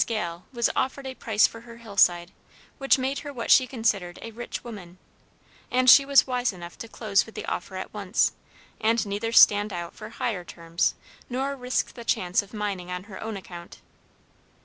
Gale 0.07 0.45
was 0.51 0.67
offered 0.75 1.05
a 1.05 1.13
price 1.13 1.45
for 1.45 1.61
her 1.61 1.77
hillside 1.77 2.31
which 2.79 2.97
made 2.97 3.19
her 3.19 3.31
what 3.31 3.51
she 3.51 3.67
considered 3.67 4.17
a 4.23 4.31
rich 4.31 4.63
woman, 4.63 4.97
and 5.69 5.87
she 5.87 6.05
was 6.05 6.25
wise 6.25 6.51
enough 6.51 6.75
to 6.79 6.87
close 6.87 7.27
with 7.27 7.35
the 7.35 7.45
offer 7.45 7.75
at 7.75 7.93
once, 7.93 8.31
and 8.79 9.05
neither 9.05 9.31
stand 9.31 9.71
out 9.71 9.93
for 9.93 10.09
higher 10.09 10.43
terms 10.43 10.95
nor 11.29 11.55
risk 11.55 11.93
the 11.93 12.03
chance 12.03 12.41
of 12.41 12.51
mining 12.51 12.89
on 12.89 13.03
her 13.03 13.21
own 13.23 13.37
account. 13.37 13.79